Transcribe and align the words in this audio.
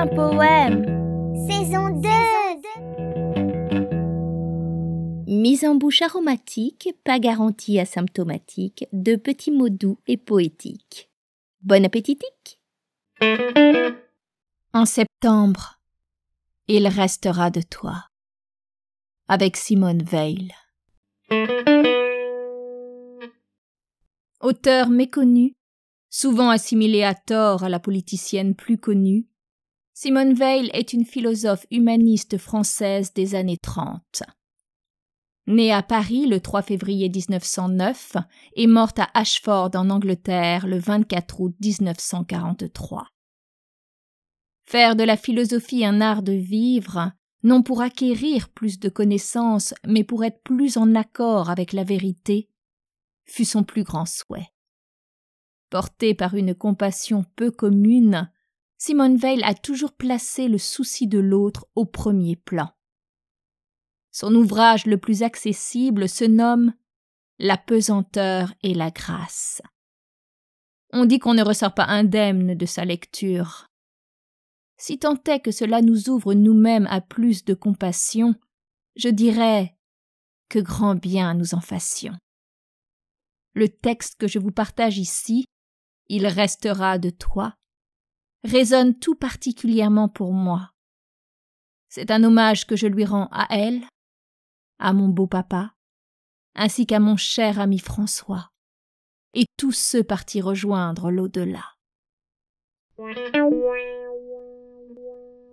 un 0.00 0.06
poème. 0.06 0.84
Saison 1.46 1.90
2 1.90 2.08
Mise 5.26 5.64
en 5.66 5.74
bouche 5.74 6.00
aromatique, 6.00 6.88
pas 7.04 7.18
garantie 7.18 7.78
asymptomatique, 7.78 8.86
de 8.94 9.16
petits 9.16 9.50
mots 9.50 9.68
doux 9.68 9.98
et 10.06 10.16
poétiques. 10.16 11.10
Bon 11.60 11.84
appétitique 11.84 12.58
En 14.72 14.86
septembre, 14.86 15.80
il 16.66 16.88
restera 16.88 17.50
de 17.50 17.60
toi. 17.60 18.06
Avec 19.28 19.58
Simone 19.58 20.02
Veil. 20.02 20.54
Auteur 24.40 24.88
méconnu, 24.88 25.52
souvent 26.08 26.48
assimilée 26.48 27.04
à 27.04 27.14
tort 27.14 27.64
à 27.64 27.68
la 27.68 27.80
politicienne 27.80 28.54
plus 28.54 28.78
connue, 28.78 29.26
Simone 30.02 30.32
Veil 30.32 30.70
est 30.72 30.94
une 30.94 31.04
philosophe 31.04 31.66
humaniste 31.70 32.38
française 32.38 33.12
des 33.12 33.34
années 33.34 33.58
30. 33.58 34.22
Née 35.46 35.74
à 35.74 35.82
Paris 35.82 36.24
le 36.24 36.40
3 36.40 36.62
février 36.62 37.10
1909 37.10 38.16
et 38.56 38.66
morte 38.66 38.98
à 38.98 39.10
Ashford 39.12 39.72
en 39.74 39.90
Angleterre 39.90 40.66
le 40.66 40.78
24 40.78 41.40
août 41.42 41.54
1943. 41.60 43.08
Faire 44.62 44.96
de 44.96 45.04
la 45.04 45.18
philosophie 45.18 45.84
un 45.84 46.00
art 46.00 46.22
de 46.22 46.32
vivre, 46.32 47.12
non 47.42 47.62
pour 47.62 47.82
acquérir 47.82 48.48
plus 48.48 48.78
de 48.78 48.88
connaissances, 48.88 49.74
mais 49.86 50.02
pour 50.02 50.24
être 50.24 50.42
plus 50.42 50.78
en 50.78 50.94
accord 50.94 51.50
avec 51.50 51.74
la 51.74 51.84
vérité, 51.84 52.48
fut 53.26 53.44
son 53.44 53.64
plus 53.64 53.84
grand 53.84 54.06
souhait. 54.06 54.48
Portée 55.68 56.14
par 56.14 56.36
une 56.36 56.54
compassion 56.54 57.26
peu 57.36 57.50
commune, 57.50 58.30
Simone 58.82 59.18
Veil 59.18 59.42
a 59.44 59.52
toujours 59.52 59.92
placé 59.92 60.48
le 60.48 60.56
souci 60.56 61.06
de 61.06 61.18
l'autre 61.18 61.68
au 61.74 61.84
premier 61.84 62.34
plan. 62.34 62.72
Son 64.10 64.34
ouvrage 64.34 64.86
le 64.86 64.96
plus 64.96 65.22
accessible 65.22 66.08
se 66.08 66.24
nomme 66.24 66.72
La 67.38 67.58
pesanteur 67.58 68.54
et 68.62 68.72
la 68.72 68.90
grâce. 68.90 69.60
On 70.94 71.04
dit 71.04 71.18
qu'on 71.18 71.34
ne 71.34 71.42
ressort 71.42 71.74
pas 71.74 71.84
indemne 71.84 72.54
de 72.54 72.64
sa 72.64 72.86
lecture. 72.86 73.66
Si 74.78 74.98
tant 74.98 75.22
est 75.24 75.40
que 75.40 75.52
cela 75.52 75.82
nous 75.82 76.08
ouvre 76.08 76.32
nous-mêmes 76.32 76.86
à 76.86 77.02
plus 77.02 77.44
de 77.44 77.52
compassion, 77.52 78.34
je 78.96 79.10
dirais 79.10 79.76
que 80.48 80.58
grand 80.58 80.94
bien 80.94 81.34
nous 81.34 81.54
en 81.54 81.60
fassions. 81.60 82.16
Le 83.52 83.68
texte 83.68 84.18
que 84.18 84.26
je 84.26 84.38
vous 84.38 84.52
partage 84.52 84.96
ici, 84.96 85.44
Il 86.08 86.26
restera 86.26 86.98
de 86.98 87.10
toi, 87.10 87.54
résonne 88.44 88.98
tout 88.98 89.14
particulièrement 89.14 90.08
pour 90.08 90.32
moi. 90.32 90.72
C'est 91.88 92.10
un 92.10 92.22
hommage 92.24 92.66
que 92.66 92.76
je 92.76 92.86
lui 92.86 93.04
rends 93.04 93.28
à 93.32 93.46
elle, 93.50 93.82
à 94.78 94.92
mon 94.92 95.08
beau 95.08 95.26
papa, 95.26 95.74
ainsi 96.54 96.86
qu'à 96.86 97.00
mon 97.00 97.16
cher 97.16 97.58
ami 97.58 97.78
François, 97.78 98.50
et 99.34 99.46
tous 99.56 99.72
ceux 99.72 100.04
partis 100.04 100.40
rejoindre 100.40 101.10
l'au-delà. 101.10 101.64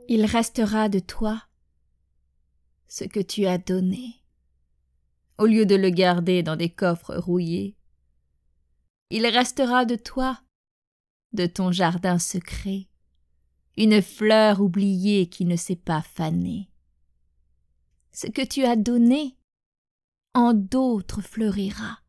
Il 0.09 0.25
restera 0.25 0.89
de 0.89 0.99
toi 0.99 1.43
ce 2.87 3.03
que 3.03 3.19
tu 3.19 3.45
as 3.45 3.57
donné, 3.57 4.23
au 5.37 5.45
lieu 5.45 5.65
de 5.65 5.75
le 5.75 5.89
garder 5.89 6.43
dans 6.43 6.55
des 6.55 6.69
coffres 6.69 7.15
rouillés 7.15 7.77
il 9.09 9.25
restera 9.25 9.85
de 9.85 9.95
toi, 9.95 10.41
de 11.33 11.45
ton 11.45 11.71
jardin 11.71 12.19
secret, 12.19 12.87
une 13.75 14.01
fleur 14.01 14.61
oubliée 14.61 15.29
qui 15.29 15.45
ne 15.45 15.55
s'est 15.55 15.75
pas 15.75 16.01
fanée. 16.01 16.69
Ce 18.11 18.27
que 18.27 18.43
tu 18.43 18.63
as 18.63 18.75
donné, 18.75 19.37
en 20.33 20.53
d'autres 20.53 21.21
fleurira. 21.21 21.99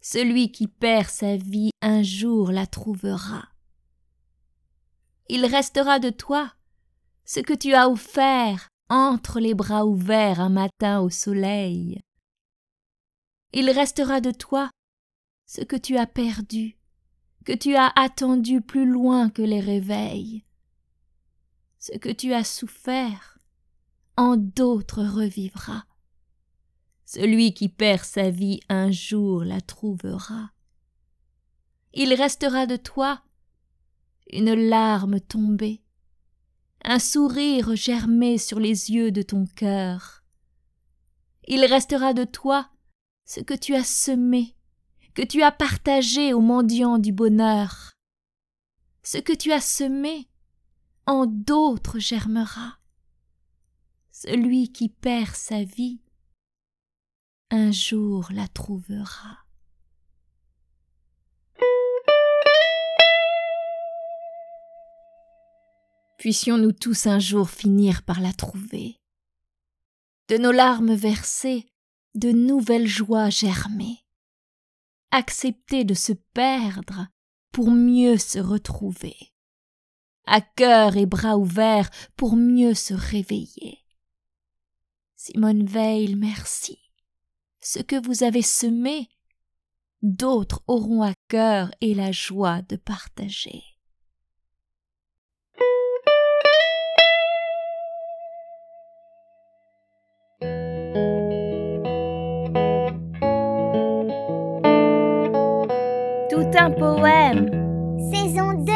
Celui 0.00 0.50
qui 0.50 0.66
perd 0.66 1.08
sa 1.08 1.36
vie 1.36 1.70
un 1.80 2.02
jour 2.02 2.50
la 2.50 2.66
trouvera. 2.66 3.48
Il 5.28 5.46
restera 5.46 6.00
de 6.00 6.10
toi 6.10 6.52
ce 7.24 7.40
que 7.40 7.54
tu 7.54 7.74
as 7.74 7.88
offert 7.88 8.68
entre 8.88 9.38
les 9.38 9.54
bras 9.54 9.86
ouverts 9.86 10.40
un 10.40 10.48
matin 10.48 11.00
au 11.00 11.10
soleil. 11.10 12.00
Il 13.52 13.70
restera 13.70 14.20
de 14.20 14.32
toi 14.32 14.70
ce 15.46 15.60
que 15.60 15.76
tu 15.76 15.96
as 15.96 16.06
perdu, 16.06 16.76
que 17.44 17.52
tu 17.52 17.74
as 17.76 17.92
attendu 17.96 18.60
plus 18.60 18.86
loin 18.86 19.30
que 19.30 19.42
les 19.42 19.60
réveils. 19.60 20.44
Ce 21.78 21.96
que 21.98 22.10
tu 22.10 22.32
as 22.32 22.44
souffert, 22.44 23.38
en 24.16 24.36
d'autres 24.36 25.02
revivra. 25.02 25.84
Celui 27.04 27.54
qui 27.54 27.68
perd 27.68 28.04
sa 28.04 28.30
vie 28.30 28.60
un 28.68 28.90
jour 28.90 29.44
la 29.44 29.60
trouvera. 29.60 30.52
Il 31.92 32.14
restera 32.14 32.66
de 32.66 32.76
toi 32.76 33.22
une 34.30 34.54
larme 34.54 35.20
tombée, 35.20 35.82
un 36.84 36.98
sourire 36.98 37.76
germé 37.76 38.38
sur 38.38 38.58
les 38.58 38.90
yeux 38.90 39.12
de 39.12 39.22
ton 39.22 39.46
cœur. 39.46 40.24
Il 41.46 41.64
restera 41.64 42.14
de 42.14 42.24
toi 42.24 42.70
ce 43.24 43.40
que 43.40 43.54
tu 43.54 43.74
as 43.74 43.84
semé, 43.84 44.56
que 45.14 45.22
tu 45.22 45.42
as 45.42 45.52
partagé 45.52 46.32
aux 46.32 46.40
mendiants 46.40 46.98
du 46.98 47.12
bonheur. 47.12 47.92
Ce 49.02 49.18
que 49.18 49.32
tu 49.32 49.52
as 49.52 49.60
semé, 49.60 50.28
en 51.06 51.26
d'autres 51.26 51.98
germera. 51.98 52.78
Celui 54.10 54.72
qui 54.72 54.88
perd 54.88 55.34
sa 55.34 55.64
vie, 55.64 56.00
un 57.50 57.72
jour 57.72 58.28
la 58.32 58.48
trouvera. 58.48 59.38
Puissions-nous 66.18 66.72
tous 66.72 67.08
un 67.08 67.18
jour 67.18 67.50
finir 67.50 68.04
par 68.04 68.20
la 68.20 68.32
trouver. 68.32 69.00
De 70.28 70.38
nos 70.38 70.52
larmes 70.52 70.94
versées, 70.94 71.66
de 72.14 72.30
nouvelles 72.30 72.86
joies 72.86 73.28
germer 73.28 74.02
accepter 75.12 75.84
de 75.84 75.94
se 75.94 76.12
perdre 76.12 77.06
pour 77.52 77.70
mieux 77.70 78.16
se 78.16 78.38
retrouver, 78.38 79.14
à 80.26 80.40
cœur 80.40 80.96
et 80.96 81.06
bras 81.06 81.36
ouverts 81.36 81.90
pour 82.16 82.34
mieux 82.34 82.74
se 82.74 82.94
réveiller. 82.94 83.78
Simone 85.14 85.64
Veil, 85.64 86.16
merci. 86.16 86.78
Ce 87.60 87.78
que 87.78 87.94
vous 88.04 88.24
avez 88.24 88.42
semé, 88.42 89.08
d'autres 90.00 90.64
auront 90.66 91.02
à 91.02 91.12
cœur 91.28 91.70
et 91.80 91.94
la 91.94 92.10
joie 92.10 92.62
de 92.62 92.76
partager. 92.76 93.62
tout 106.32 106.50
un 106.58 106.70
poème. 106.70 107.50
Saison 108.10 108.54
2 108.54 108.71